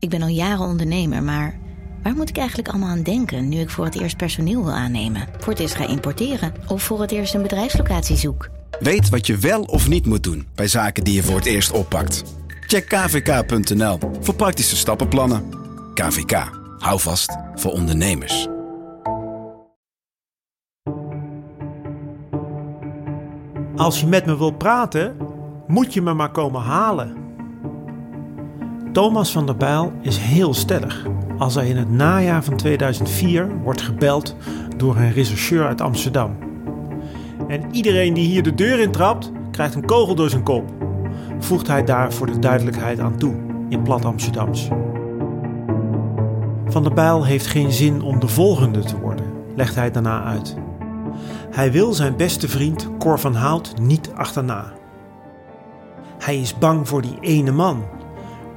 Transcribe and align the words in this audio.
Ik 0.00 0.08
ben 0.08 0.22
al 0.22 0.28
jaren 0.28 0.66
ondernemer, 0.66 1.22
maar 1.22 1.58
waar 2.02 2.14
moet 2.14 2.28
ik 2.28 2.36
eigenlijk 2.36 2.68
allemaal 2.68 2.88
aan 2.88 3.02
denken 3.02 3.48
nu 3.48 3.58
ik 3.58 3.70
voor 3.70 3.84
het 3.84 4.00
eerst 4.00 4.16
personeel 4.16 4.64
wil 4.64 4.72
aannemen, 4.72 5.28
voor 5.38 5.52
het 5.52 5.62
eerst 5.62 5.74
ga 5.74 5.88
importeren 5.88 6.54
of 6.68 6.82
voor 6.82 7.00
het 7.00 7.10
eerst 7.10 7.34
een 7.34 7.42
bedrijfslocatie 7.42 8.16
zoek? 8.16 8.48
Weet 8.78 9.08
wat 9.08 9.26
je 9.26 9.36
wel 9.36 9.62
of 9.62 9.88
niet 9.88 10.06
moet 10.06 10.22
doen 10.22 10.46
bij 10.54 10.68
zaken 10.68 11.04
die 11.04 11.14
je 11.14 11.22
voor 11.22 11.36
het 11.36 11.46
eerst 11.46 11.70
oppakt. 11.70 12.24
Check 12.60 12.88
kvk.nl 12.88 13.98
voor 14.20 14.34
praktische 14.34 14.76
stappenplannen. 14.76 15.44
KVK, 15.94 16.50
hou 16.78 17.00
vast 17.00 17.36
voor 17.54 17.72
ondernemers. 17.72 18.48
Als 23.76 24.00
je 24.00 24.06
met 24.06 24.26
me 24.26 24.38
wilt 24.38 24.58
praten, 24.58 25.16
moet 25.66 25.94
je 25.94 26.02
me 26.02 26.14
maar 26.14 26.30
komen 26.30 26.60
halen. 26.60 27.29
Thomas 28.92 29.32
van 29.32 29.46
der 29.46 29.56
Bijl 29.56 29.92
is 30.00 30.16
heel 30.16 30.54
stellig 30.54 31.06
als 31.38 31.54
hij 31.54 31.68
in 31.68 31.76
het 31.76 31.90
najaar 31.90 32.44
van 32.44 32.56
2004 32.56 33.48
wordt 33.62 33.80
gebeld 33.82 34.36
door 34.76 34.96
een 34.96 35.12
rechercheur 35.12 35.66
uit 35.66 35.80
Amsterdam. 35.80 36.36
En 37.48 37.62
iedereen 37.70 38.14
die 38.14 38.26
hier 38.26 38.42
de 38.42 38.54
deur 38.54 38.80
intrapt, 38.80 39.32
krijgt 39.50 39.74
een 39.74 39.86
kogel 39.86 40.14
door 40.14 40.30
zijn 40.30 40.42
kop, 40.42 40.72
voegt 41.38 41.66
hij 41.66 41.84
daar 41.84 42.12
voor 42.12 42.26
de 42.26 42.38
duidelijkheid 42.38 43.00
aan 43.00 43.16
toe 43.16 43.34
in 43.68 43.82
plat 43.82 44.04
Amsterdams. 44.04 44.68
Van 46.66 46.82
der 46.82 46.94
Bijl 46.94 47.24
heeft 47.24 47.46
geen 47.46 47.72
zin 47.72 48.02
om 48.02 48.20
de 48.20 48.28
volgende 48.28 48.80
te 48.80 49.00
worden, 49.00 49.26
legt 49.56 49.74
hij 49.74 49.90
daarna 49.90 50.24
uit. 50.24 50.56
Hij 51.50 51.72
wil 51.72 51.92
zijn 51.92 52.16
beste 52.16 52.48
vriend 52.48 52.88
Cor 52.98 53.18
van 53.18 53.34
Hout 53.34 53.74
niet 53.80 54.10
achterna. 54.14 54.72
Hij 56.18 56.40
is 56.40 56.58
bang 56.58 56.88
voor 56.88 57.02
die 57.02 57.18
ene 57.20 57.50
man, 57.50 57.84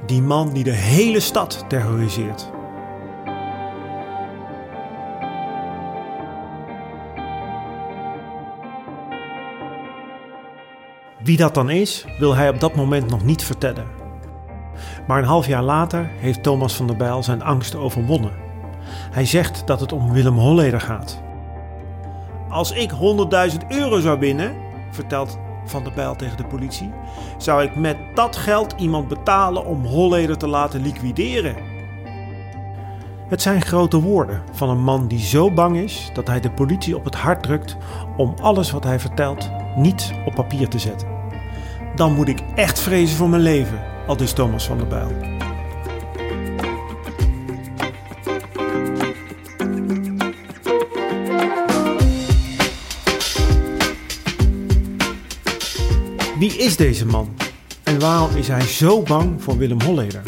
die 0.06 0.22
man 0.22 0.52
die 0.52 0.64
de 0.64 0.70
hele 0.70 1.20
stad 1.20 1.64
terroriseert. 1.68 2.52
Wie 11.22 11.36
dat 11.36 11.54
dan 11.54 11.70
is, 11.70 12.04
wil 12.18 12.34
hij 12.34 12.48
op 12.48 12.60
dat 12.60 12.74
moment 12.74 13.10
nog 13.10 13.24
niet 13.24 13.42
vertellen. 13.44 13.86
Maar 15.06 15.18
een 15.18 15.24
half 15.24 15.46
jaar 15.46 15.62
later 15.62 16.10
heeft 16.18 16.42
Thomas 16.42 16.74
van 16.74 16.86
der 16.86 16.96
Bijl 16.96 17.22
zijn 17.22 17.42
angst 17.42 17.74
overwonnen. 17.74 18.32
Hij 19.10 19.26
zegt 19.26 19.66
dat 19.66 19.80
het 19.80 19.92
om 19.92 20.12
Willem 20.12 20.36
Holleder 20.38 20.80
gaat. 20.80 21.22
Als 22.48 22.72
ik 22.72 22.90
100.000 22.90 22.96
euro 23.68 24.00
zou 24.00 24.18
winnen, 24.18 24.56
vertelt 24.90 25.38
Van 25.64 25.84
der 25.84 25.92
Bijl 25.92 26.16
tegen 26.16 26.36
de 26.36 26.46
politie, 26.46 26.90
zou 27.38 27.62
ik 27.62 27.76
met 27.76 27.96
dat 28.14 28.36
geld 28.36 28.74
iemand 28.76 29.08
betalen 29.08 29.66
om 29.66 29.84
Holleder 29.84 30.38
te 30.38 30.46
laten 30.46 30.82
liquideren. 30.82 31.56
Het 33.28 33.42
zijn 33.42 33.62
grote 33.62 34.00
woorden 34.00 34.42
van 34.52 34.68
een 34.68 34.82
man 34.82 35.08
die 35.08 35.18
zo 35.20 35.50
bang 35.50 35.76
is 35.76 36.10
dat 36.12 36.26
hij 36.26 36.40
de 36.40 36.50
politie 36.50 36.96
op 36.96 37.04
het 37.04 37.14
hart 37.14 37.42
drukt 37.42 37.76
om 38.16 38.34
alles 38.42 38.70
wat 38.70 38.84
hij 38.84 39.00
vertelt 39.00 39.50
niet 39.76 40.12
op 40.26 40.34
papier 40.34 40.68
te 40.68 40.78
zetten. 40.78 41.08
Dan 41.94 42.14
moet 42.14 42.28
ik 42.28 42.40
echt 42.54 42.80
vrezen 42.80 43.16
voor 43.16 43.28
mijn 43.28 43.42
leven, 43.42 43.82
aldus 44.06 44.32
Thomas 44.32 44.66
van 44.66 44.78
der 44.78 44.86
Bijl. 44.86 45.43
Wie 56.44 56.56
is 56.56 56.76
deze 56.76 57.06
man 57.06 57.34
en 57.82 58.00
waarom 58.00 58.36
is 58.36 58.48
hij 58.48 58.60
zo 58.60 59.02
bang 59.02 59.42
voor 59.42 59.56
Willem 59.56 59.80
Holleder? 59.80 60.22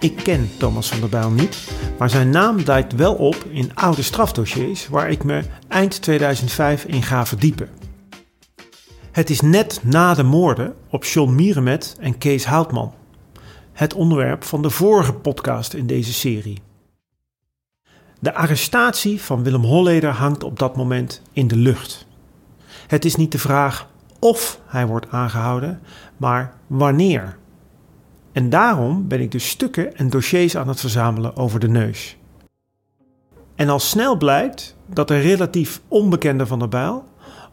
Ik 0.00 0.16
ken 0.16 0.50
Thomas 0.58 0.88
van 0.88 1.00
der 1.00 1.08
Bijl 1.08 1.30
niet, 1.30 1.70
maar 1.98 2.10
zijn 2.10 2.30
naam 2.30 2.64
duikt 2.64 2.94
wel 2.94 3.14
op 3.14 3.44
in 3.50 3.74
oude 3.74 4.02
strafdossiers 4.02 4.88
waar 4.88 5.10
ik 5.10 5.24
me 5.24 5.42
eind 5.68 6.02
2005 6.02 6.84
in 6.84 7.02
ga 7.02 7.26
verdiepen. 7.26 7.68
Het 9.12 9.30
is 9.30 9.40
net 9.40 9.80
na 9.82 10.14
de 10.14 10.22
moorden 10.22 10.74
op 10.90 11.04
John 11.04 11.34
Mierenmet 11.34 11.96
en 12.00 12.18
Kees 12.18 12.44
Houtman. 12.44 12.94
Het 13.72 13.94
onderwerp 13.94 14.44
van 14.44 14.62
de 14.62 14.70
vorige 14.70 15.12
podcast 15.12 15.74
in 15.74 15.86
deze 15.86 16.12
serie. 16.12 16.62
De 18.18 18.34
arrestatie 18.34 19.20
van 19.20 19.42
Willem 19.42 19.64
Holleder 19.64 20.10
hangt 20.10 20.44
op 20.44 20.58
dat 20.58 20.76
moment 20.76 21.22
in 21.32 21.48
de 21.48 21.56
lucht. 21.56 22.06
Het 22.86 23.04
is 23.04 23.16
niet 23.16 23.32
de 23.32 23.38
vraag 23.38 23.94
of 24.26 24.60
hij 24.66 24.86
wordt 24.86 25.10
aangehouden, 25.10 25.80
maar 26.16 26.54
wanneer. 26.66 27.36
En 28.32 28.50
daarom 28.50 29.08
ben 29.08 29.20
ik 29.20 29.30
dus 29.30 29.48
stukken 29.48 29.96
en 29.96 30.10
dossiers 30.10 30.56
aan 30.56 30.68
het 30.68 30.80
verzamelen 30.80 31.36
over 31.36 31.60
de 31.60 31.68
neus. 31.68 32.16
En 33.54 33.68
al 33.68 33.78
snel 33.78 34.16
blijkt 34.16 34.76
dat 34.86 35.08
de 35.08 35.18
relatief 35.18 35.80
onbekende 35.88 36.46
Van 36.46 36.58
der 36.58 36.68
Bijl 36.68 37.04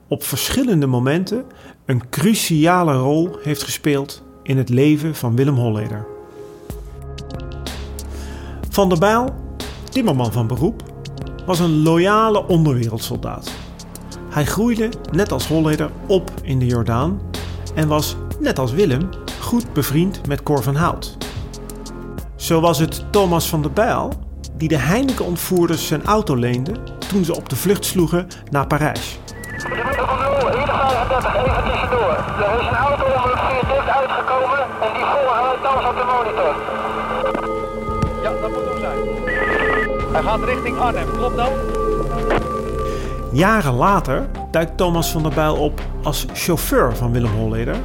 op 0.08 0.24
verschillende 0.24 0.88
momenten 0.88 1.46
een 1.86 2.10
cruciale 2.10 2.94
rol 2.94 3.38
heeft 3.42 3.64
gespeeld 3.64 4.24
in 4.44 4.58
het 4.58 4.70
leven 4.70 5.16
van 5.16 5.36
Willem 5.36 5.56
Holleder. 5.56 6.06
Van 8.70 8.90
der 8.90 9.00
Bijl, 9.00 9.36
timmerman 9.90 10.32
van 10.32 10.48
beroep, 10.48 10.84
was 11.46 11.60
een 11.60 11.84
loyale 11.84 12.48
onderwereldsoldaat. 12.48 13.63
Hij 14.34 14.46
groeide, 14.46 14.90
net 15.12 15.32
als 15.32 15.48
Holleder, 15.48 15.90
op 16.08 16.32
in 16.42 16.60
de 16.60 16.66
Jordaan 16.66 17.22
en 17.76 17.88
was, 17.88 18.16
net 18.40 18.60
als 18.60 18.72
Willem, 18.72 19.10
goed 19.42 19.74
bevriend 19.74 20.28
met 20.28 20.44
Cor 20.44 20.64
van 20.64 20.76
Hout. 20.76 21.18
Zo 22.36 22.62
was 22.62 22.80
het 22.80 23.06
Thomas 23.12 23.50
van 23.50 23.62
der 23.62 23.72
Bijl 23.72 24.14
die 24.54 24.68
de 24.68 24.78
Heineken-ontvoerders 24.78 25.88
zijn 25.88 26.06
auto 26.06 26.36
leende 26.36 26.74
toen 27.08 27.26
ze 27.26 27.36
op 27.36 27.50
de 27.50 27.56
vlucht 27.56 27.86
sloegen 27.86 28.28
naar 28.50 28.68
Parijs. 28.68 29.20
Meneer 29.70 30.06
Van 30.08 30.18
Nul, 30.18 30.52
135, 30.52 31.36
even 31.36 31.64
tussendoor. 31.64 32.12
Er 32.40 32.60
is 32.62 32.68
een 32.68 32.76
auto 32.76 33.06
om 33.06 33.30
het 33.30 33.40
viaduct 33.48 33.90
uitgekomen 34.00 34.60
en 34.82 34.94
die 34.94 35.06
volgen 35.14 35.62
thans 35.64 35.86
op 35.90 35.96
de 35.96 36.06
monitor. 36.14 36.54
Ja, 38.24 38.32
dat 38.42 38.52
moet 38.52 38.66
hem 38.70 38.80
zijn. 38.80 39.00
Hij 40.12 40.22
gaat 40.22 40.44
richting 40.44 40.78
Arnhem, 40.78 41.12
klopt 41.12 41.38
dat? 41.38 41.83
Jaren 43.34 43.74
later 43.74 44.30
duikt 44.52 44.78
Thomas 44.78 45.12
van 45.12 45.24
der 45.24 45.34
Bijl 45.34 45.56
op 45.56 45.82
als 46.04 46.26
chauffeur 46.34 46.96
van 46.96 47.12
Willem 47.12 47.32
Holleder 47.32 47.76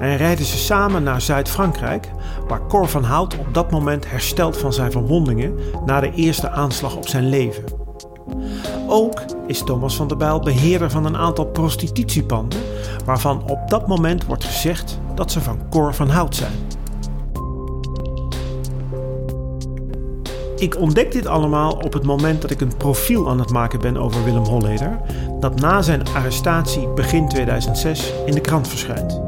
en 0.00 0.16
rijden 0.16 0.44
ze 0.44 0.56
samen 0.56 1.02
naar 1.02 1.20
Zuid-Frankrijk, 1.20 2.10
waar 2.48 2.66
Cor 2.66 2.88
van 2.88 3.04
Hout 3.04 3.38
op 3.38 3.54
dat 3.54 3.70
moment 3.70 4.10
herstelt 4.10 4.56
van 4.56 4.72
zijn 4.72 4.90
verwondingen 4.90 5.58
na 5.86 6.00
de 6.00 6.12
eerste 6.14 6.50
aanslag 6.50 6.96
op 6.96 7.08
zijn 7.08 7.28
leven. 7.28 7.64
Ook 8.86 9.22
is 9.46 9.62
Thomas 9.64 9.96
van 9.96 10.08
der 10.08 10.16
Bijl 10.16 10.40
beheerder 10.40 10.90
van 10.90 11.04
een 11.04 11.16
aantal 11.16 11.46
prostitutiepanden, 11.46 12.60
waarvan 13.04 13.50
op 13.50 13.58
dat 13.68 13.86
moment 13.86 14.24
wordt 14.24 14.44
gezegd 14.44 15.00
dat 15.14 15.32
ze 15.32 15.40
van 15.40 15.58
Cor 15.70 15.94
van 15.94 16.08
Hout 16.08 16.36
zijn. 16.36 16.52
Ik 20.64 20.78
ontdek 20.78 21.12
dit 21.12 21.26
allemaal 21.26 21.72
op 21.72 21.92
het 21.92 22.02
moment 22.02 22.42
dat 22.42 22.50
ik 22.50 22.60
een 22.60 22.76
profiel 22.76 23.28
aan 23.28 23.38
het 23.38 23.50
maken 23.50 23.80
ben 23.80 23.96
over 23.96 24.24
Willem 24.24 24.44
Holleder, 24.44 25.00
dat 25.40 25.60
na 25.60 25.82
zijn 25.82 26.08
arrestatie 26.08 26.88
begin 26.88 27.28
2006 27.28 28.12
in 28.26 28.34
de 28.34 28.40
krant 28.40 28.68
verschijnt. 28.68 29.20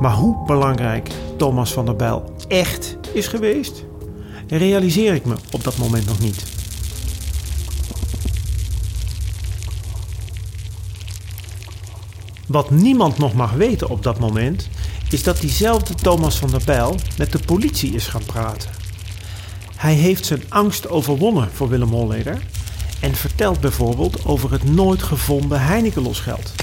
Maar 0.00 0.12
hoe 0.12 0.44
belangrijk 0.46 1.10
Thomas 1.36 1.72
van 1.72 1.84
der 1.84 1.96
Bijl 1.96 2.24
echt 2.48 2.96
is 3.12 3.26
geweest, 3.26 3.84
realiseer 4.48 5.14
ik 5.14 5.24
me 5.24 5.34
op 5.52 5.64
dat 5.64 5.76
moment 5.76 6.06
nog 6.06 6.20
niet. 6.20 6.44
Wat 12.46 12.70
niemand 12.70 13.18
nog 13.18 13.34
mag 13.34 13.52
weten 13.52 13.88
op 13.88 14.02
dat 14.02 14.18
moment, 14.18 14.68
is 15.14 15.22
dat 15.22 15.40
diezelfde 15.40 15.94
Thomas 15.94 16.36
van 16.36 16.50
der 16.50 16.62
Bijl 16.64 16.96
met 17.18 17.32
de 17.32 17.38
politie 17.38 17.94
is 17.94 18.06
gaan 18.06 18.24
praten. 18.26 18.70
Hij 19.76 19.94
heeft 19.94 20.26
zijn 20.26 20.42
angst 20.48 20.88
overwonnen 20.88 21.48
voor 21.52 21.68
Willem 21.68 21.88
Holleder 21.88 22.38
en 23.00 23.14
vertelt 23.14 23.60
bijvoorbeeld 23.60 24.24
over 24.26 24.52
het 24.52 24.64
nooit 24.64 25.02
gevonden 25.02 25.60
Heineken-losgeld. 25.60 26.54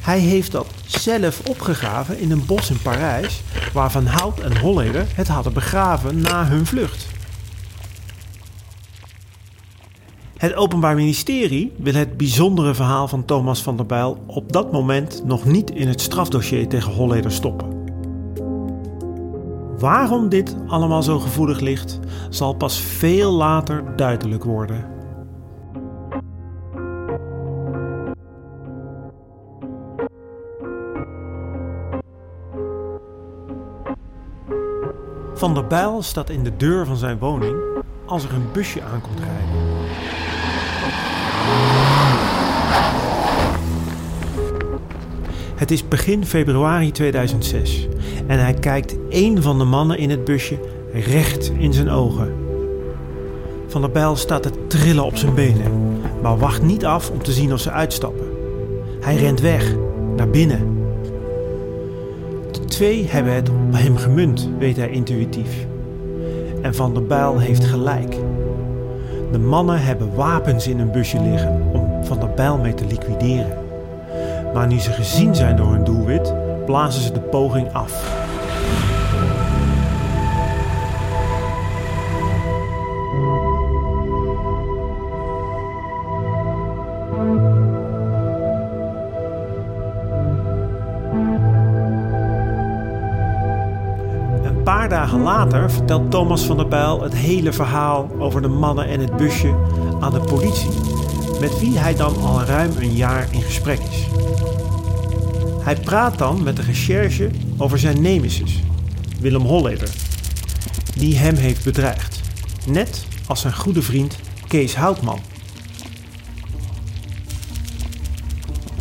Hij 0.00 0.18
heeft 0.18 0.52
dat 0.52 0.66
zelf 0.86 1.40
opgegraven 1.48 2.18
in 2.18 2.30
een 2.30 2.46
bos 2.46 2.70
in 2.70 2.82
Parijs, 2.82 3.40
waar 3.72 3.90
Van 3.90 4.06
Hout 4.06 4.40
en 4.40 4.58
Holleder 4.58 5.06
het 5.14 5.28
hadden 5.28 5.52
begraven 5.52 6.20
na 6.20 6.46
hun 6.46 6.66
vlucht. 6.66 7.06
Het 10.36 10.54
Openbaar 10.54 10.94
Ministerie 10.94 11.72
wil 11.76 11.94
het 11.94 12.16
bijzondere 12.16 12.74
verhaal 12.74 13.08
van 13.08 13.24
Thomas 13.24 13.62
van 13.62 13.76
der 13.76 13.86
Bijl 13.86 14.18
op 14.26 14.52
dat 14.52 14.72
moment 14.72 15.22
nog 15.24 15.44
niet 15.44 15.70
in 15.70 15.88
het 15.88 16.00
strafdossier 16.00 16.68
tegen 16.68 16.92
Holleder 16.92 17.32
stoppen. 17.32 17.77
Waarom 19.78 20.28
dit 20.28 20.56
allemaal 20.66 21.02
zo 21.02 21.18
gevoelig 21.18 21.60
ligt, 21.60 21.98
zal 22.28 22.54
pas 22.54 22.80
veel 22.80 23.32
later 23.32 23.96
duidelijk 23.96 24.44
worden. 24.44 24.84
Van 35.34 35.54
der 35.54 35.66
Bijl 35.66 36.02
staat 36.02 36.30
in 36.30 36.44
de 36.44 36.56
deur 36.56 36.86
van 36.86 36.96
zijn 36.96 37.18
woning 37.18 37.56
als 38.06 38.24
er 38.24 38.34
een 38.34 38.52
busje 38.52 38.82
aankomt 38.82 39.18
rijden. 39.18 39.66
Het 45.54 45.70
is 45.70 45.88
begin 45.88 46.26
februari 46.26 46.90
2006 46.90 47.88
en 48.28 48.38
hij 48.38 48.54
kijkt 48.54 48.96
één 49.08 49.42
van 49.42 49.58
de 49.58 49.64
mannen 49.64 49.98
in 49.98 50.10
het 50.10 50.24
busje 50.24 50.58
recht 50.92 51.52
in 51.58 51.72
zijn 51.72 51.90
ogen. 51.90 52.32
Van 53.66 53.80
der 53.80 53.90
Bijl 53.90 54.16
staat 54.16 54.42
te 54.42 54.66
trillen 54.66 55.04
op 55.04 55.16
zijn 55.16 55.34
benen, 55.34 55.72
maar 56.22 56.38
wacht 56.38 56.62
niet 56.62 56.84
af 56.84 57.10
om 57.10 57.22
te 57.22 57.32
zien 57.32 57.52
of 57.52 57.60
ze 57.60 57.70
uitstappen. 57.70 58.26
Hij 59.00 59.16
rent 59.16 59.40
weg, 59.40 59.74
naar 60.16 60.28
binnen. 60.28 60.76
De 62.50 62.64
twee 62.64 63.06
hebben 63.08 63.34
het 63.34 63.48
op 63.48 63.54
hem 63.70 63.96
gemunt, 63.96 64.48
weet 64.58 64.76
hij 64.76 64.90
intuïtief. 64.90 65.66
En 66.62 66.74
Van 66.74 66.94
der 66.94 67.06
Bijl 67.06 67.38
heeft 67.38 67.64
gelijk. 67.64 68.16
De 69.32 69.38
mannen 69.38 69.82
hebben 69.82 70.14
wapens 70.14 70.66
in 70.66 70.78
hun 70.78 70.90
busje 70.90 71.20
liggen 71.20 71.62
om 71.72 72.04
Van 72.04 72.20
der 72.20 72.30
Bijl 72.30 72.58
mee 72.58 72.74
te 72.74 72.86
liquideren. 72.86 73.56
Maar 74.54 74.66
nu 74.66 74.80
ze 74.80 74.92
gezien 74.92 75.34
zijn 75.34 75.56
door 75.56 75.72
hun 75.72 75.84
doelwit, 75.84 76.34
blazen 76.68 77.02
ze 77.02 77.12
de 77.12 77.20
poging 77.20 77.72
af. 77.72 77.92
Een 94.42 94.62
paar 94.64 94.88
dagen 94.88 95.22
later 95.22 95.70
vertelt 95.70 96.10
Thomas 96.10 96.42
van 96.42 96.56
der 96.56 96.68
Bijl 96.68 97.02
het 97.02 97.14
hele 97.14 97.52
verhaal 97.52 98.10
over 98.18 98.42
de 98.42 98.48
mannen 98.48 98.88
en 98.88 99.00
het 99.00 99.16
busje 99.16 99.54
aan 100.00 100.12
de 100.12 100.20
politie, 100.20 100.70
met 101.40 101.60
wie 101.60 101.78
hij 101.78 101.94
dan 101.94 102.16
al 102.22 102.42
ruim 102.42 102.70
een 102.78 102.94
jaar 102.94 103.26
in 103.30 103.42
gesprek 103.42 103.78
is. 103.78 104.07
Hij 105.68 105.76
praat 105.76 106.18
dan 106.18 106.42
met 106.42 106.56
de 106.56 106.62
recherche 106.62 107.30
over 107.56 107.78
zijn 107.78 108.02
nemesis, 108.02 108.62
Willem 109.20 109.42
Holleder, 109.42 109.90
die 110.94 111.16
hem 111.16 111.34
heeft 111.34 111.64
bedreigd, 111.64 112.20
net 112.66 113.06
als 113.26 113.40
zijn 113.40 113.54
goede 113.54 113.82
vriend 113.82 114.18
Kees 114.46 114.74
Houtman. 114.76 115.18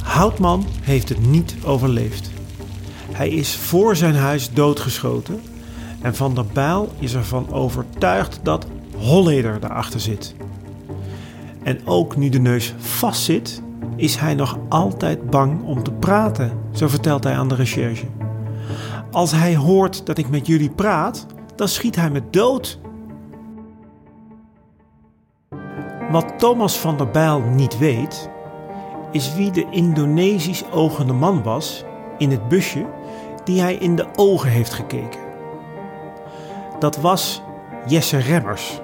Houtman 0.04 0.66
heeft 0.82 1.10
het 1.10 1.28
niet 1.28 1.56
overleefd. 1.64 2.32
Hij 3.12 3.30
is 3.30 3.56
voor 3.56 3.96
zijn 3.96 4.16
huis 4.16 4.54
doodgeschoten 4.54 5.42
en 6.02 6.16
Van 6.16 6.36
der 6.36 6.46
Bijl 6.46 6.94
is 7.00 7.14
ervan 7.14 7.52
overtuigd 7.52 8.40
dat 8.44 8.68
Holleder 8.98 9.60
daarachter 9.60 10.00
zit. 10.00 10.36
En 11.64 11.80
ook 11.86 12.16
nu 12.16 12.30
de 12.30 12.40
neus 12.40 12.74
vastzit, 12.78 13.62
is 13.98 14.16
hij 14.16 14.36
nog 14.36 14.58
altijd 14.70 15.30
bang 15.30 15.64
om 15.64 15.84
te 15.84 15.92
praten, 15.92 16.52
zo 16.72 16.88
vertelt 16.88 17.24
hij 17.24 17.34
aan 17.34 17.48
de 17.48 17.56
recherche. 17.56 18.06
Als 19.12 19.32
hij 19.32 19.56
hoort 19.56 20.06
dat 20.06 20.18
ik 20.18 20.30
met 20.30 20.48
jullie 20.48 20.70
praat, 20.70 21.26
dan 21.56 21.68
schiet 21.68 21.96
hij 21.96 22.10
me 22.10 22.22
dood. 22.30 22.80
Wat 26.12 26.40
Thomas 26.40 26.78
van 26.78 26.98
der 26.98 27.10
Bijl 27.10 27.42
niet 27.42 27.78
weet, 27.78 28.30
is 29.12 29.36
wie 29.36 29.52
de 29.52 29.68
Indonesisch 29.70 30.72
ogende 30.72 31.14
man 31.14 31.44
was 31.44 31.84
in 32.18 32.32
het 32.32 32.48
busje 32.48 32.86
die 33.44 33.62
hij 33.62 33.76
in 33.76 33.96
de 33.96 34.06
ogen 34.16 34.50
heeft 34.50 34.74
gekeken. 34.74 35.20
Dat 36.80 36.98
was 36.98 37.42
Jesse 37.88 38.18
Remmers, 38.18 38.80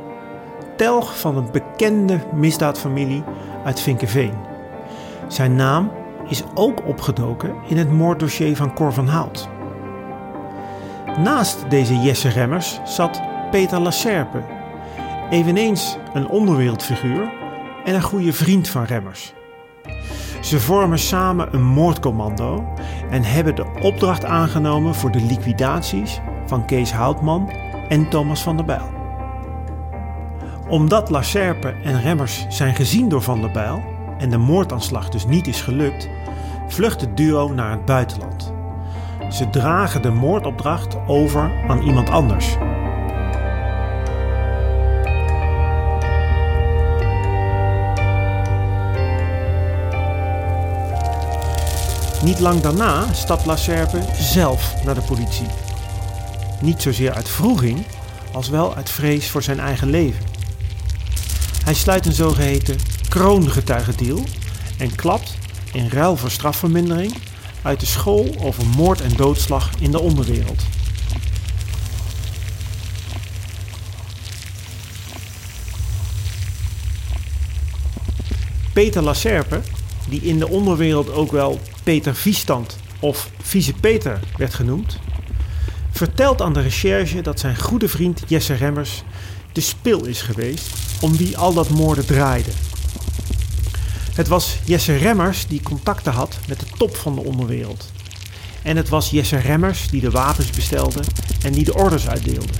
telg 0.77 1.19
van 1.19 1.37
een 1.37 1.51
bekende 1.51 2.19
misdaadfamilie 2.33 3.23
uit 3.63 3.79
Vinkenveen. 3.79 4.52
Zijn 5.33 5.55
naam 5.55 5.91
is 6.27 6.43
ook 6.53 6.85
opgedoken 6.85 7.55
in 7.67 7.77
het 7.77 7.91
moorddossier 7.91 8.55
van 8.55 8.73
Cor 8.73 8.93
van 8.93 9.07
Hout. 9.07 9.49
Naast 11.17 11.69
deze 11.69 11.99
Jesse 11.99 12.29
Remmers 12.29 12.79
zat 12.83 13.21
Peter 13.51 13.79
Lacerpe, 13.79 14.43
eveneens 15.29 15.97
een 16.13 16.27
onderwereldfiguur 16.27 17.31
en 17.85 17.95
een 17.95 18.01
goede 18.01 18.33
vriend 18.33 18.69
van 18.69 18.83
Remmers. 18.83 19.33
Ze 20.41 20.59
vormen 20.59 20.99
samen 20.99 21.53
een 21.53 21.63
moordcommando 21.63 22.73
en 23.09 23.23
hebben 23.23 23.55
de 23.55 23.65
opdracht 23.81 24.25
aangenomen 24.25 24.95
voor 24.95 25.11
de 25.11 25.21
liquidaties 25.21 26.19
van 26.45 26.65
Kees 26.65 26.91
Houtman 26.91 27.51
en 27.89 28.09
Thomas 28.09 28.41
van 28.41 28.55
der 28.55 28.65
Bijl. 28.65 28.91
Omdat 30.69 31.09
Lacerpe 31.09 31.73
en 31.83 32.01
Remmers 32.01 32.45
zijn 32.49 32.75
gezien 32.75 33.09
door 33.09 33.21
Van 33.21 33.41
der 33.41 33.51
Bijl 33.51 33.92
en 34.23 34.29
de 34.29 34.37
moordaanslag 34.37 35.09
dus 35.09 35.25
niet 35.25 35.47
is 35.47 35.61
gelukt, 35.61 36.09
vlucht 36.67 37.01
het 37.01 37.17
duo 37.17 37.53
naar 37.53 37.71
het 37.71 37.85
buitenland. 37.85 38.53
Ze 39.31 39.49
dragen 39.49 40.01
de 40.01 40.09
moordopdracht 40.09 40.95
over 41.07 41.51
aan 41.67 41.81
iemand 41.81 42.09
anders. 42.09 42.57
Niet 52.23 52.39
lang 52.39 52.61
daarna 52.61 53.13
stapt 53.13 53.45
Lacerpe 53.45 54.01
zelf 54.13 54.83
naar 54.85 54.95
de 54.95 55.01
politie. 55.01 55.47
Niet 56.61 56.81
zozeer 56.81 57.13
uit 57.13 57.29
vroeging, 57.29 57.85
als 58.31 58.49
wel 58.49 58.75
uit 58.75 58.89
vrees 58.89 59.29
voor 59.29 59.43
zijn 59.43 59.59
eigen 59.59 59.89
leven. 59.89 60.25
Hij 61.63 61.73
sluit 61.73 62.05
een 62.05 62.13
zogeheten 62.13 62.92
kroongetuigendeal 63.13 64.23
en 64.77 64.95
klapt 64.95 65.37
in 65.73 65.89
ruil 65.89 66.17
voor 66.17 66.31
strafvermindering 66.31 67.13
uit 67.61 67.79
de 67.79 67.85
school 67.85 68.35
over 68.39 68.65
moord 68.65 69.01
en 69.01 69.15
doodslag 69.15 69.69
in 69.79 69.91
de 69.91 69.99
onderwereld. 69.99 70.61
Peter 78.73 79.01
Lacerpe, 79.01 79.61
die 80.09 80.21
in 80.21 80.39
de 80.39 80.47
onderwereld 80.47 81.11
ook 81.11 81.31
wel 81.31 81.59
Peter 81.83 82.15
Viestand 82.15 82.77
of 82.99 83.29
Vieze 83.41 83.73
Peter 83.73 84.19
werd 84.37 84.53
genoemd, 84.53 84.99
vertelt 85.91 86.41
aan 86.41 86.53
de 86.53 86.61
recherche 86.61 87.21
dat 87.21 87.39
zijn 87.39 87.57
goede 87.57 87.87
vriend 87.87 88.23
Jesse 88.27 88.53
Remmers 88.53 89.03
de 89.51 89.61
spil 89.61 90.05
is 90.05 90.21
geweest 90.21 90.69
om 91.01 91.17
wie 91.17 91.37
al 91.37 91.53
dat 91.53 91.69
moorden 91.69 92.05
draaide. 92.05 92.51
Het 94.13 94.27
was 94.27 94.57
Jesse 94.63 94.95
Remmers 94.95 95.47
die 95.47 95.61
contacten 95.61 96.13
had 96.13 96.39
met 96.47 96.59
de 96.59 96.65
top 96.77 96.95
van 96.95 97.15
de 97.15 97.21
onderwereld. 97.21 97.91
En 98.61 98.77
het 98.77 98.89
was 98.89 99.09
Jesse 99.09 99.37
Remmers 99.37 99.87
die 99.87 100.01
de 100.01 100.11
wapens 100.11 100.49
bestelde 100.49 101.03
en 101.43 101.53
die 101.53 101.63
de 101.63 101.73
orders 101.73 102.07
uitdeelde. 102.07 102.53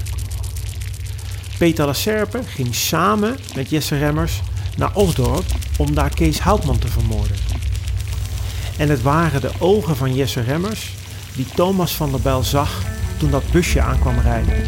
Peter 1.58 1.86
Lacerpe 1.86 2.44
ging 2.46 2.76
samen 2.76 3.38
met 3.56 3.70
Jesse 3.70 3.98
Remmers 3.98 4.42
naar 4.78 4.96
Osdorp 4.96 5.46
om 5.78 5.94
daar 5.94 6.16
Kees 6.16 6.40
Houtman 6.40 6.80
te 6.80 6.88
vermoorden. 6.88 7.38
En 8.78 8.90
het 8.90 9.02
waren 9.02 9.42
de 9.42 9.52
ogen 9.60 9.96
van 9.96 10.16
Jesse 10.16 10.42
Remmers 10.42 10.94
die 11.36 11.46
Thomas 11.56 11.92
van 11.96 12.12
der 12.12 12.22
Bijl 12.22 12.44
zag 12.44 12.82
toen 13.18 13.32
dat 13.32 13.52
busje 13.52 13.82
aankwam 13.82 14.20
rijden. 14.20 14.64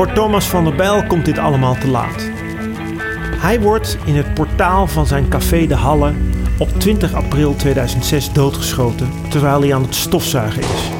Voor 0.00 0.12
Thomas 0.12 0.48
van 0.48 0.64
der 0.64 0.74
Bijl 0.74 1.06
komt 1.06 1.24
dit 1.24 1.38
allemaal 1.38 1.74
te 1.74 1.88
laat. 1.88 2.30
Hij 3.36 3.60
wordt 3.60 3.98
in 4.04 4.16
het 4.16 4.34
portaal 4.34 4.86
van 4.86 5.06
zijn 5.06 5.28
café 5.28 5.66
De 5.66 5.74
Halle 5.74 6.12
op 6.58 6.68
20 6.78 7.14
april 7.14 7.56
2006 7.56 8.32
doodgeschoten 8.32 9.10
terwijl 9.28 9.60
hij 9.60 9.74
aan 9.74 9.82
het 9.82 9.94
stofzuigen 9.94 10.62
is. 10.62 10.90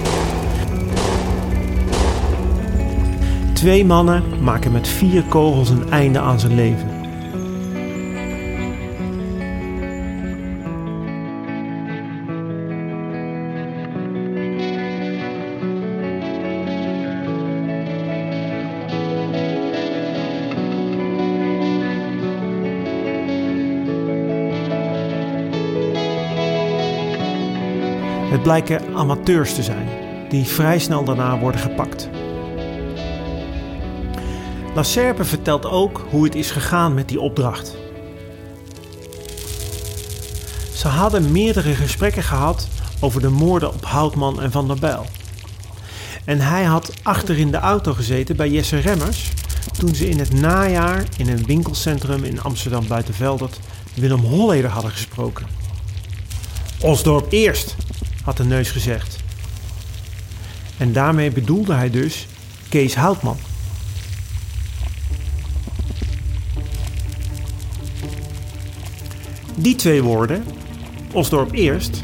Twee 3.53 3.85
mannen 3.85 4.23
maken 4.43 4.73
met 4.73 4.89
vier 4.89 5.23
kogels 5.23 5.69
een 5.69 5.91
einde 5.91 6.19
aan 6.19 6.41
zijn 6.41 6.55
leven. 6.55 6.90
Blijken 28.43 28.95
amateurs 28.95 29.55
te 29.55 29.63
zijn, 29.63 29.89
die 30.29 30.45
vrij 30.45 30.79
snel 30.79 31.05
daarna 31.05 31.39
worden 31.39 31.61
gepakt. 31.61 32.09
Lacerpe 34.75 35.25
vertelt 35.25 35.67
ook 35.67 36.07
hoe 36.11 36.25
het 36.25 36.35
is 36.35 36.51
gegaan 36.51 36.95
met 36.95 37.09
die 37.09 37.21
opdracht. 37.21 37.77
Ze 40.75 40.89
hadden 40.89 41.33
meerdere 41.33 41.75
gesprekken 41.75 42.23
gehad 42.23 42.69
over 43.01 43.21
de 43.21 43.29
moorden 43.29 43.69
op 43.69 43.85
Houtman 43.85 44.43
en 44.43 44.51
Van 44.51 44.67
der 44.67 44.79
Bijl. 44.79 45.07
En 46.25 46.41
hij 46.41 46.65
had 46.65 46.93
achter 47.03 47.39
in 47.39 47.51
de 47.51 47.59
auto 47.59 47.93
gezeten 47.93 48.37
bij 48.37 48.51
Jesse 48.51 48.79
Remmers 48.79 49.33
toen 49.79 49.95
ze 49.95 50.09
in 50.09 50.19
het 50.19 50.33
najaar 50.33 51.05
in 51.17 51.29
een 51.29 51.45
winkelcentrum 51.45 52.25
in 52.25 52.43
Amsterdam 52.43 52.87
Buitenveldert 52.87 53.61
Willem 53.95 54.21
Holleder 54.21 54.71
hadden 54.71 54.91
gesproken. 54.91 55.47
Osdorp 56.81 57.33
eerst, 57.33 57.77
had 58.25 58.37
de 58.37 58.45
neus 58.45 58.71
gezegd. 58.71 59.17
En 60.77 60.93
daarmee 60.93 61.31
bedoelde 61.31 61.75
hij 61.75 61.91
dus 61.91 62.27
Kees 62.69 62.95
Houtman. 62.95 63.37
Die 69.57 69.75
twee 69.75 70.03
woorden, 70.03 70.45
Osdorp 71.13 71.53
eerst, 71.53 72.03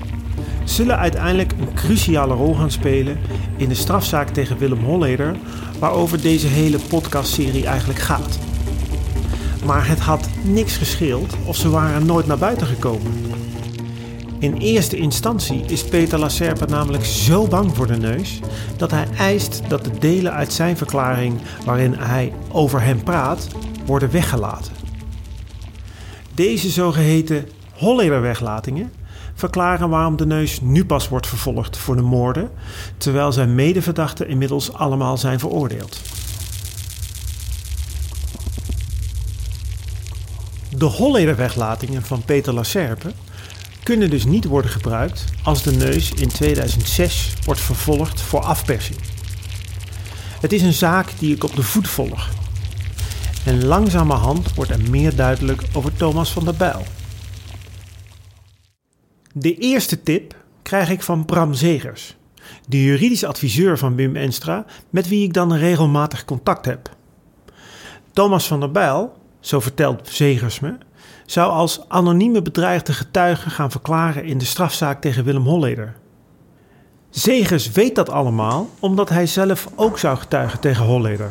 zullen 0.65 0.99
uiteindelijk 0.99 1.53
een 1.53 1.75
cruciale 1.75 2.35
rol 2.35 2.55
gaan 2.55 2.71
spelen 2.71 3.19
in 3.57 3.69
de 3.69 3.75
strafzaak 3.75 4.29
tegen 4.29 4.59
Willem 4.59 4.85
Holleder, 4.85 5.37
waarover 5.79 6.21
deze 6.21 6.47
hele 6.47 6.79
podcastserie 6.79 7.67
eigenlijk 7.67 7.99
gaat. 7.99 8.39
Maar 9.65 9.89
het 9.89 10.01
had 10.01 10.29
niks 10.45 10.77
gescheeld 10.77 11.35
of 11.45 11.57
ze 11.57 11.69
waren 11.69 12.07
nooit 12.07 12.27
naar 12.27 12.39
buiten 12.39 12.67
gekomen. 12.67 13.13
In 14.47 14.57
eerste 14.57 14.97
instantie 14.97 15.65
is 15.65 15.85
Peter 15.85 16.19
Lacerpe 16.19 16.67
namelijk 16.67 17.05
zo 17.05 17.47
bang 17.47 17.77
voor 17.77 17.87
de 17.87 17.97
neus 17.97 18.41
dat 18.77 18.91
hij 18.91 19.07
eist 19.17 19.63
dat 19.69 19.85
de 19.85 19.99
delen 19.99 20.33
uit 20.33 20.53
zijn 20.53 20.77
verklaring 20.77 21.41
waarin 21.65 21.95
hij 21.95 22.33
over 22.53 22.83
hem 22.83 23.03
praat 23.03 23.49
worden 23.87 24.11
weggelaten. 24.11 24.73
Deze 26.35 26.71
zogeheten 26.71 27.49
Holleder-weglatingen 27.73 28.93
verklaren 29.35 29.89
waarom 29.89 30.17
de 30.17 30.27
neus 30.27 30.61
nu 30.61 30.85
pas 30.85 31.09
wordt 31.09 31.27
vervolgd 31.27 31.77
voor 31.77 31.97
de 31.97 32.03
moorden, 32.03 32.51
terwijl 32.97 33.33
zijn 33.33 33.55
medeverdachten 33.55 34.29
inmiddels 34.29 34.73
allemaal 34.73 35.19
zijn 35.19 35.39
veroordeeld. 35.39 36.01
De 40.77 40.85
Holleder-weglatingen 40.85 42.03
van 42.03 42.23
Peter 42.25 42.53
Lacerpe 42.53 43.13
kunnen 43.87 44.11
dus 44.11 44.25
niet 44.25 44.45
worden 44.45 44.71
gebruikt 44.71 45.25
als 45.43 45.63
de 45.63 45.73
neus 45.73 46.13
in 46.13 46.29
2006 46.29 47.35
wordt 47.45 47.61
vervolgd 47.61 48.21
voor 48.21 48.41
afpersing. 48.41 48.99
Het 50.41 50.53
is 50.53 50.63
een 50.63 50.73
zaak 50.73 51.19
die 51.19 51.35
ik 51.35 51.45
op 51.45 51.57
de 51.57 51.63
voet 51.63 51.89
volg. 51.89 52.29
En 53.45 53.65
langzamerhand 53.65 54.55
wordt 54.55 54.71
er 54.71 54.91
meer 54.91 55.17
duidelijk 55.17 55.63
over 55.73 55.97
Thomas 55.97 56.33
van 56.33 56.45
der 56.45 56.55
Bijl. 56.55 56.83
De 59.33 59.55
eerste 59.55 60.03
tip 60.03 60.35
krijg 60.63 60.91
ik 60.91 61.03
van 61.03 61.25
Bram 61.25 61.55
Zegers, 61.55 62.17
de 62.69 62.83
juridisch 62.83 63.25
adviseur 63.25 63.79
van 63.79 63.95
Wim 63.95 64.17
Enstra, 64.17 64.65
met 64.91 65.09
wie 65.09 65.25
ik 65.25 65.33
dan 65.33 65.53
regelmatig 65.53 66.25
contact 66.25 66.65
heb. 66.65 66.91
Thomas 68.13 68.47
van 68.47 68.61
der 68.61 68.71
Bijl, 68.71 69.17
zo 69.41 69.61
vertelt 69.61 70.09
Zegers 70.09 70.61
me, 70.61 70.79
zou 71.27 71.51
als 71.51 71.81
anonieme 71.89 72.43
bedreigde 72.43 72.93
getuige 72.93 73.51
gaan 73.51 73.71
verklaren 73.71 74.25
in 74.25 74.39
de 74.39 74.45
strafzaak 74.45 75.01
tegen 75.01 75.25
Willem 75.25 75.45
Holleder. 75.45 75.95
Zegers 77.11 77.71
weet 77.71 77.95
dat 77.95 78.11
allemaal 78.11 78.69
omdat 78.79 79.09
hij 79.09 79.27
zelf 79.27 79.69
ook 79.75 79.99
zou 79.99 80.17
getuigen 80.17 80.61
tegen 80.61 80.85
Holleder. 80.85 81.31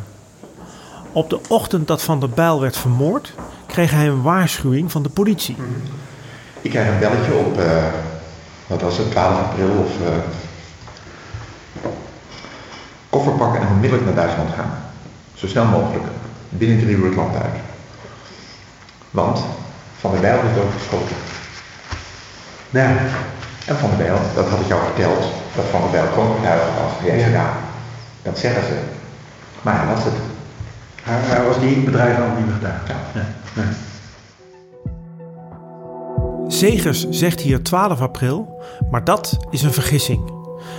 Op 1.12 1.30
de 1.30 1.40
ochtend 1.48 1.88
dat 1.88 2.02
Van 2.02 2.20
der 2.20 2.30
Bijl 2.30 2.62
werd 2.62 2.78
vermoord, 2.78 3.34
kreeg 3.66 3.92
hij 3.92 4.08
een 4.08 4.22
waarschuwing 4.22 4.92
van 4.92 5.04
de 5.04 5.10
politie. 5.10 5.56
Ik 6.62 6.70
krijg 6.70 6.88
een 6.88 7.00
belletje 7.00 7.34
op, 7.34 7.60
uh, 7.60 7.84
wat 8.68 8.82
was 8.82 8.98
het, 8.98 9.12
12 9.12 9.40
april 9.40 9.70
of 9.70 9.92
uh, 10.02 10.08
koffer 13.10 13.34
pakken 13.34 13.62
en 13.62 13.68
onmiddellijk 13.68 14.06
naar 14.06 14.16
Duitsland 14.16 14.50
gaan. 14.50 14.78
Zo 15.34 15.48
snel 15.48 15.66
mogelijk. 15.66 16.04
Binnen 16.50 16.80
drie 16.80 16.96
uur 16.96 17.06
het 17.06 17.16
land 17.16 17.36
uit. 17.36 17.56
Want 19.12 19.46
Van 20.06 20.14
der 20.14 20.22
Bijl 20.22 20.50
is 20.50 20.56
doodgeschoten. 20.56 21.16
Nou 22.70 22.90
ja, 22.90 22.96
en 23.66 23.76
Van 23.76 23.90
der 23.90 23.98
Bijl, 23.98 24.18
dat 24.36 24.50
had 24.50 24.60
ik 24.60 24.68
jou 24.68 24.82
verteld, 24.84 25.24
dat 25.56 25.66
Van 25.72 25.82
der 25.82 25.90
Bijl 25.92 26.06
getuige 26.36 26.70
was. 26.82 27.06
Jij 27.06 27.18
ja. 27.18 27.28
ja, 27.28 27.58
dat 28.22 28.40
zeggen 28.40 28.64
ze. 28.64 28.74
Maar 29.62 29.78
hij 29.78 29.96
was 29.96 30.04
het. 30.04 30.14
Hij, 31.04 31.18
hij 31.20 31.46
was 31.46 31.58
niet 31.60 31.86
bedreigd 31.86 32.20
al 32.20 32.28
niet 32.38 32.54
getuige. 32.54 32.86
Ja. 32.88 32.96
ja. 33.14 33.26
Nee. 33.54 33.66
Zegers 36.48 37.10
zegt 37.10 37.42
hier 37.42 37.64
12 37.64 38.02
april, 38.02 38.64
maar 38.92 39.04
dat 39.04 39.38
is 39.50 39.62
een 39.62 39.74
vergissing. 39.74 40.32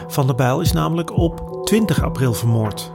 Van 0.07 0.27
der 0.27 0.37
Bijl 0.37 0.61
is 0.61 0.73
namelijk 0.73 1.17
op 1.17 1.61
20 1.65 2.03
april 2.03 2.35
vermoord. 2.35 2.93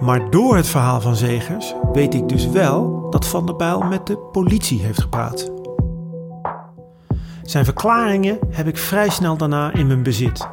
Maar 0.00 0.30
door 0.30 0.56
het 0.56 0.66
verhaal 0.66 1.00
van 1.00 1.16
Zegers 1.16 1.74
weet 1.92 2.14
ik 2.14 2.28
dus 2.28 2.48
wel 2.48 3.06
dat 3.10 3.26
Van 3.26 3.46
der 3.46 3.56
Bijl 3.56 3.80
met 3.80 4.06
de 4.06 4.18
politie 4.18 4.80
heeft 4.82 5.00
gepraat. 5.00 5.50
Zijn 7.42 7.64
verklaringen 7.64 8.38
heb 8.50 8.66
ik 8.66 8.76
vrij 8.78 9.08
snel 9.08 9.36
daarna 9.36 9.72
in 9.72 9.86
mijn 9.86 10.02
bezit. 10.02 10.48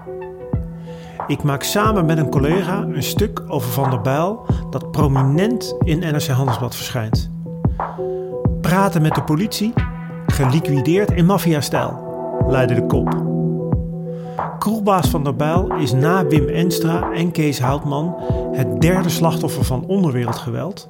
Ik 1.28 1.44
maak 1.44 1.64
samen 1.64 2.06
met 2.06 2.18
een 2.18 2.30
collega 2.30 2.82
een 2.82 3.04
stuk 3.04 3.42
over 3.48 3.72
Van 3.72 3.90
der 3.90 4.02
Bijl 4.02 4.46
dat 4.70 4.92
prominent 4.92 5.76
in 5.84 6.00
NRC 6.00 6.28
Handelsblad 6.28 6.76
verschijnt. 6.76 7.32
Praten 8.62 9.02
met 9.02 9.16
de 9.16 9.24
politie 9.24 9.74
Geliquideerd 10.28 11.12
in 11.12 11.26
maffiastijl, 11.26 12.04
luidde 12.48 12.76
de 12.76 12.86
kop. 12.86 13.33
Kroegbaas 14.64 15.10
van 15.10 15.24
der 15.24 15.36
Bijl 15.36 15.74
is 15.74 15.92
na 15.92 16.26
Wim 16.26 16.48
Enstra 16.48 17.12
en 17.12 17.32
Kees 17.32 17.60
Houtman 17.60 18.16
het 18.52 18.82
derde 18.82 19.10
slachtoffer 19.10 19.64
van 19.64 19.86
onderwereldgeweld 19.88 20.90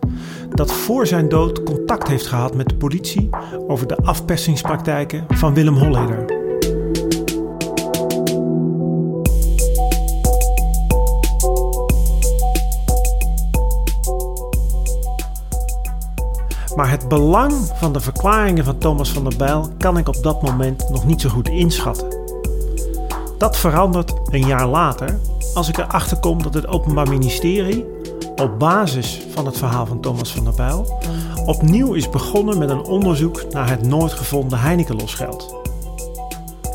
dat 0.50 0.72
voor 0.72 1.08
zijn 1.08 1.30
dood 1.30 1.64
contact 1.64 2.08
heeft 2.08 2.28
gehad 2.28 2.56
met 2.56 2.70
de 2.70 2.76
politie 2.76 3.30
over 3.68 3.88
de 3.88 3.98
afpersingspraktijken 3.98 5.26
van 5.28 5.54
Willem 5.54 5.76
Holleder. 5.76 6.26
Maar 16.76 16.90
het 16.90 17.08
belang 17.08 17.54
van 17.76 17.94
de 17.94 18.00
verklaringen 18.00 18.66
van 18.66 18.78
Thomas 18.78 19.12
van 19.12 19.24
der 19.24 19.38
Bijl 19.38 19.70
kan 19.78 19.98
ik 19.98 20.08
op 20.08 20.24
dat 20.24 20.42
moment 20.42 20.90
nog 20.90 21.06
niet 21.06 21.22
zo 21.22 21.30
goed 21.30 21.50
inschatten. 21.50 22.23
Dat 23.38 23.58
verandert 23.58 24.14
een 24.30 24.46
jaar 24.46 24.68
later 24.68 25.20
als 25.54 25.70
ik 25.70 25.78
erachter 25.78 26.20
kom 26.20 26.44
dat 26.44 26.54
het 26.54 26.68
Openbaar 26.68 27.10
Ministerie, 27.10 27.86
op 28.36 28.60
basis 28.60 29.22
van 29.34 29.46
het 29.46 29.58
verhaal 29.58 29.86
van 29.86 30.02
Thomas 30.02 30.34
van 30.34 30.44
der 30.44 30.54
Bijl, 30.54 31.02
opnieuw 31.46 31.94
is 31.94 32.10
begonnen 32.10 32.58
met 32.58 32.70
een 32.70 32.84
onderzoek 32.84 33.46
naar 33.50 33.70
het 33.70 33.88
nooit 33.88 34.14
gevonden 34.14 34.60
Heineken-losgeld. 34.60 35.56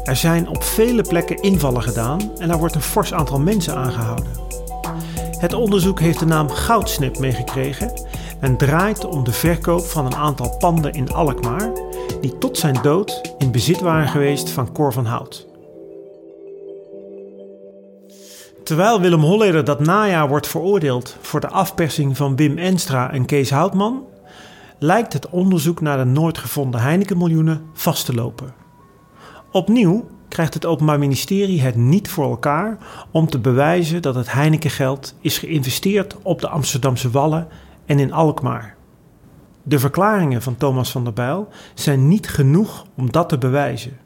Er 0.05 0.17
zijn 0.17 0.49
op 0.49 0.63
vele 0.63 1.03
plekken 1.03 1.43
invallen 1.43 1.83
gedaan 1.83 2.21
en 2.39 2.51
er 2.51 2.59
wordt 2.59 2.75
een 2.75 2.81
fors 2.81 3.13
aantal 3.13 3.39
mensen 3.39 3.77
aangehouden. 3.77 4.27
Het 5.39 5.53
onderzoek 5.53 6.01
heeft 6.01 6.19
de 6.19 6.27
naam 6.27 6.49
Goudsnip 6.51 7.19
meegekregen 7.19 7.93
en 8.41 8.57
draait 8.57 9.05
om 9.05 9.25
de 9.25 9.33
verkoop 9.33 9.85
van 9.85 10.07
een 10.07 10.17
aantal 10.17 10.57
panden 10.59 10.93
in 10.93 11.13
Alkmaar 11.13 11.71
die 12.21 12.39
tot 12.39 12.59
zijn 12.59 12.79
dood 12.83 13.35
in 13.39 13.51
bezit 13.51 13.81
waren 13.81 14.09
geweest 14.09 14.51
van 14.51 14.73
Cor 14.73 14.93
van 14.93 15.07
Hout. 15.07 15.48
Terwijl 18.69 19.01
Willem 19.01 19.21
Holleder 19.21 19.65
dat 19.65 19.81
najaar 19.81 20.29
wordt 20.29 20.47
veroordeeld 20.47 21.17
voor 21.21 21.41
de 21.41 21.49
afpersing 21.49 22.17
van 22.17 22.37
Wim 22.37 22.59
Enstra 22.59 23.13
en 23.13 23.25
Kees 23.25 23.51
Houtman, 23.51 24.05
lijkt 24.79 25.13
het 25.13 25.29
onderzoek 25.29 25.81
naar 25.81 25.99
de 25.99 26.05
nooit 26.05 26.39
gevonden 26.39 26.81
Heineken-miljoenen 26.81 27.63
vast 27.73 28.05
te 28.05 28.15
lopen. 28.15 28.55
Opnieuw 29.53 30.09
krijgt 30.29 30.55
het 30.55 30.67
Openbaar 30.67 30.99
Ministerie 30.99 31.61
het 31.61 31.77
niet 31.77 32.09
voor 32.09 32.31
elkaar 32.31 32.79
om 33.11 33.27
te 33.27 33.39
bewijzen 33.39 34.03
dat 34.03 34.15
het 34.15 34.33
Heineken-geld 34.33 35.15
is 35.21 35.39
geïnvesteerd 35.39 36.17
op 36.23 36.41
de 36.41 36.49
Amsterdamse 36.49 37.11
Wallen 37.11 37.49
en 37.87 37.99
in 37.99 38.13
Alkmaar. 38.13 38.77
De 39.63 39.79
verklaringen 39.79 40.43
van 40.43 40.57
Thomas 40.57 40.91
van 40.91 41.05
der 41.05 41.13
Bijl 41.13 41.49
zijn 41.75 42.09
niet 42.09 42.29
genoeg 42.29 42.87
om 42.95 43.13
dat 43.13 43.29
te 43.29 43.39
bewijzen. 43.39 43.99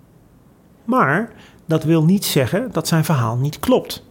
Maar 0.84 1.32
dat 1.66 1.84
wil 1.84 2.04
niet 2.04 2.24
zeggen 2.24 2.68
dat 2.72 2.88
zijn 2.88 3.04
verhaal 3.04 3.36
niet 3.36 3.58
klopt. 3.58 4.10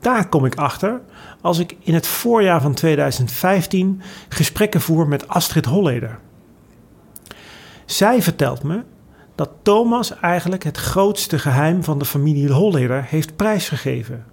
Daar 0.00 0.28
kom 0.28 0.44
ik 0.44 0.54
achter 0.54 1.00
als 1.40 1.58
ik 1.58 1.76
in 1.80 1.94
het 1.94 2.06
voorjaar 2.06 2.60
van 2.60 2.74
2015 2.74 4.00
gesprekken 4.28 4.80
voer 4.80 5.08
met 5.08 5.28
Astrid 5.28 5.64
Holleder. 5.64 6.18
Zij 7.84 8.22
vertelt 8.22 8.62
me 8.62 8.82
dat 9.34 9.50
Thomas 9.62 10.20
eigenlijk 10.20 10.64
het 10.64 10.76
grootste 10.76 11.38
geheim 11.38 11.84
van 11.84 11.98
de 11.98 12.04
familie 12.04 12.52
Holleder 12.52 13.04
heeft 13.04 13.36
prijsgegeven. 13.36 14.24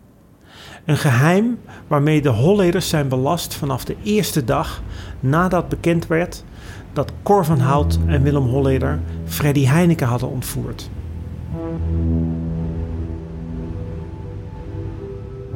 Een 0.86 0.98
geheim 0.98 1.60
waarmee 1.88 2.22
de 2.22 2.30
Holleders 2.30 2.90
zijn 2.90 3.08
belast 3.08 3.54
vanaf 3.54 3.86
de 3.86 3.96
eerste 4.04 4.44
dag 4.44 4.82
nadat 5.20 5.70
bekend 5.70 6.08
werd 6.08 6.44
dat 6.94 7.12
Cor 7.24 7.46
van 7.46 7.60
Hout 7.60 8.00
en 8.08 8.24
Willem 8.24 8.48
Holleder 8.48 9.00
Freddy 9.26 9.66
Heineken 9.66 10.08
hadden 10.08 10.30
ontvoerd. 10.30 10.90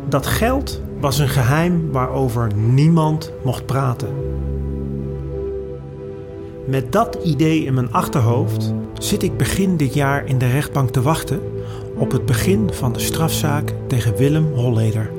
Dat 0.09 0.27
geld 0.27 0.81
was 0.99 1.19
een 1.19 1.29
geheim 1.29 1.91
waarover 1.91 2.53
niemand 2.55 3.33
mocht 3.43 3.65
praten. 3.65 4.09
Met 6.65 6.91
dat 6.91 7.17
idee 7.23 7.65
in 7.65 7.73
mijn 7.73 7.91
achterhoofd 7.91 8.73
zit 8.97 9.23
ik 9.23 9.37
begin 9.37 9.77
dit 9.77 9.93
jaar 9.93 10.25
in 10.25 10.37
de 10.37 10.49
rechtbank 10.49 10.89
te 10.89 11.01
wachten 11.01 11.39
op 11.95 12.11
het 12.11 12.25
begin 12.25 12.69
van 12.73 12.93
de 12.93 12.99
strafzaak 12.99 13.73
tegen 13.87 14.15
Willem 14.15 14.53
Holleder. 14.53 15.11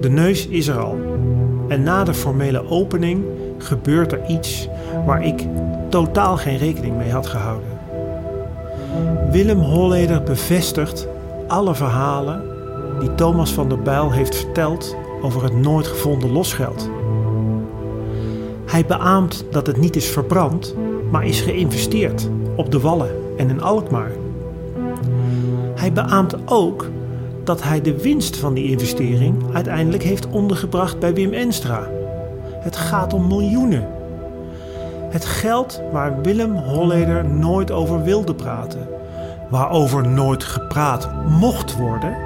De 0.00 0.10
neus 0.10 0.46
is 0.46 0.66
er 0.66 0.78
al. 0.78 0.98
En 1.68 1.82
na 1.82 2.04
de 2.04 2.14
formele 2.14 2.68
opening 2.68 3.24
gebeurt 3.58 4.12
er 4.12 4.26
iets 4.26 4.68
waar 5.06 5.24
ik 5.24 5.46
totaal 5.88 6.36
geen 6.36 6.56
rekening 6.56 6.96
mee 6.96 7.10
had 7.10 7.26
gehouden. 7.26 7.73
Willem 9.34 9.60
Holleder 9.60 10.22
bevestigt 10.22 11.08
alle 11.48 11.74
verhalen 11.74 12.42
die 13.00 13.14
Thomas 13.14 13.52
van 13.52 13.68
der 13.68 13.82
Bijl 13.82 14.12
heeft 14.12 14.36
verteld 14.36 14.96
over 15.22 15.42
het 15.42 15.56
nooit 15.56 15.86
gevonden 15.86 16.32
losgeld. 16.32 16.90
Hij 18.66 18.86
beaamt 18.86 19.44
dat 19.50 19.66
het 19.66 19.76
niet 19.76 19.96
is 19.96 20.06
verbrand, 20.06 20.74
maar 21.10 21.26
is 21.26 21.40
geïnvesteerd 21.40 22.28
op 22.56 22.70
de 22.70 22.80
Wallen 22.80 23.10
en 23.36 23.48
in 23.48 23.62
Alkmaar. 23.62 24.10
Hij 25.74 25.92
beaamt 25.92 26.36
ook 26.44 26.88
dat 27.44 27.62
hij 27.62 27.80
de 27.80 28.02
winst 28.02 28.36
van 28.36 28.54
die 28.54 28.70
investering 28.70 29.42
uiteindelijk 29.52 30.02
heeft 30.02 30.28
ondergebracht 30.30 30.98
bij 30.98 31.14
Wim 31.14 31.32
Enstra. 31.32 31.88
Het 32.60 32.76
gaat 32.76 33.12
om 33.12 33.26
miljoenen. 33.26 33.88
Het 35.10 35.24
geld 35.24 35.82
waar 35.92 36.22
Willem 36.22 36.56
Holleder 36.56 37.24
nooit 37.24 37.70
over 37.70 38.02
wilde 38.02 38.34
praten, 38.34 38.88
waarover 39.50 40.08
nooit 40.08 40.44
gepraat 40.44 41.08
mocht 41.28 41.76
worden, 41.76 42.16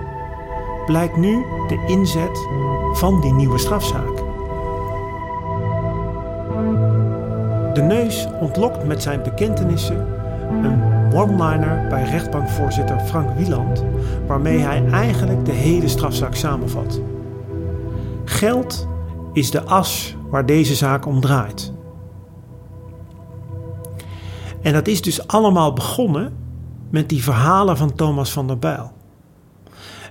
blijkt 0.87 1.17
nu 1.17 1.45
de 1.69 1.85
inzet 1.87 2.47
van 2.93 3.21
die 3.21 3.33
nieuwe 3.33 3.59
strafzaak. 3.59 4.17
De 7.75 7.83
neus 7.83 8.29
ontlokt 8.41 8.85
met 8.85 9.03
zijn 9.03 9.23
bekentenissen 9.23 10.07
een 10.63 10.83
one-liner 11.15 11.87
bij 11.89 12.05
rechtbankvoorzitter 12.05 13.01
Frank 13.01 13.31
Wieland, 13.37 13.85
waarmee 14.27 14.59
hij 14.59 14.87
eigenlijk 14.91 15.45
de 15.45 15.53
hele 15.53 15.89
strafzaak 15.89 16.35
samenvat. 16.35 17.01
Geld 18.25 18.89
is 19.33 19.51
de 19.51 19.63
as 19.63 20.17
waar 20.31 20.47
deze 20.47 20.75
zaak 20.75 21.07
om 21.07 21.21
draait. 21.21 21.73
En 24.63 24.73
dat 24.73 24.87
is 24.87 25.03
dus 25.03 25.27
allemaal 25.27 25.73
begonnen 25.73 26.33
met 26.91 27.09
die 27.09 27.23
verhalen 27.23 27.77
van 27.77 27.95
Thomas 27.95 28.33
van 28.33 28.47
der 28.47 28.59
Bijl. 28.59 28.93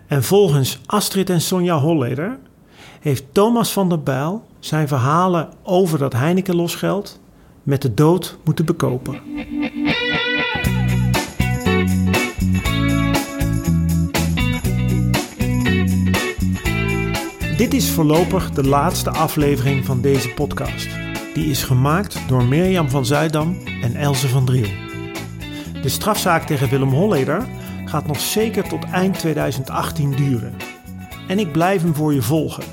En 0.07 0.23
volgens 0.23 0.79
Astrid 0.85 1.29
en 1.29 1.41
Sonja 1.41 1.79
Holleder 1.79 2.39
heeft 2.99 3.23
Thomas 3.31 3.73
van 3.73 3.89
der 3.89 4.03
Bijl 4.03 4.45
zijn 4.59 4.87
verhalen 4.87 5.49
over 5.63 5.97
dat 5.97 6.13
Heineken 6.13 6.55
losgeld 6.55 7.19
met 7.63 7.81
de 7.81 7.93
dood 7.93 8.37
moeten 8.43 8.65
bekopen. 8.65 9.21
Dit 17.57 17.73
is 17.73 17.89
voorlopig 17.89 18.51
de 18.51 18.67
laatste 18.67 19.09
aflevering 19.09 19.85
van 19.85 20.01
deze 20.01 20.29
podcast. 20.29 20.87
Die 21.33 21.45
is 21.45 21.63
gemaakt 21.63 22.19
door 22.27 22.43
Mirjam 22.43 22.89
van 22.89 23.05
Zuidam 23.05 23.57
en 23.81 23.95
Else 23.95 24.27
van 24.27 24.45
Driel. 24.45 24.86
De 25.87 25.93
strafzaak 25.93 26.43
tegen 26.43 26.69
Willem 26.69 26.89
Holleder 26.89 27.47
gaat 27.85 28.07
nog 28.07 28.19
zeker 28.19 28.67
tot 28.67 28.83
eind 28.91 29.19
2018 29.19 30.11
duren. 30.11 30.53
En 31.27 31.39
ik 31.39 31.51
blijf 31.51 31.81
hem 31.81 31.95
voor 31.95 32.13
je 32.13 32.21
volgen. 32.21 32.63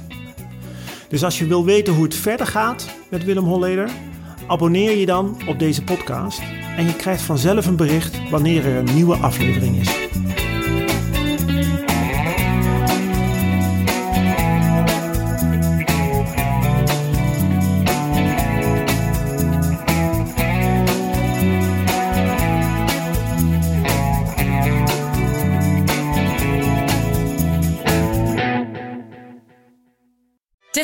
Dus 1.08 1.24
als 1.24 1.38
je 1.38 1.46
wil 1.46 1.64
weten 1.64 1.94
hoe 1.94 2.04
het 2.04 2.14
verder 2.14 2.46
gaat 2.46 2.86
met 3.10 3.24
Willem 3.24 3.44
Holleder, 3.44 3.90
abonneer 4.46 4.96
je 4.96 5.06
dan 5.06 5.36
op 5.46 5.58
deze 5.58 5.82
podcast 5.82 6.42
en 6.76 6.86
je 6.86 6.96
krijgt 6.96 7.22
vanzelf 7.22 7.66
een 7.66 7.76
bericht 7.76 8.30
wanneer 8.30 8.66
er 8.66 8.76
een 8.76 8.94
nieuwe 8.94 9.16
aflevering 9.16 9.80
is. 9.80 10.03